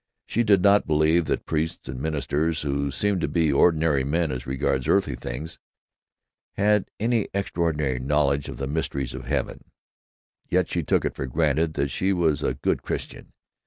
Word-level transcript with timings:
She 0.25 0.41
did 0.41 0.63
not 0.63 0.87
believe 0.87 1.25
that 1.25 1.45
priests 1.45 1.87
and 1.87 2.01
ministers, 2.01 2.63
who 2.63 2.89
seemed 2.89 3.21
to 3.21 3.27
be 3.27 3.53
ordinary 3.53 4.03
men 4.03 4.31
as 4.31 4.47
regards 4.47 4.87
earthly 4.87 5.13
things, 5.13 5.59
had 6.53 6.89
any 6.99 7.27
extraordinary 7.35 7.99
knowledge 7.99 8.49
of 8.49 8.57
the 8.57 8.65
mysteries 8.65 9.13
of 9.13 9.25
heaven. 9.25 9.65
Yet 10.49 10.69
she 10.69 10.81
took 10.81 11.05
it 11.05 11.13
for 11.13 11.27
granted 11.27 11.75
that 11.75 11.89
she 11.89 12.13
was 12.13 12.41
a 12.41 12.55
good 12.55 12.81
Christian. 12.81 13.31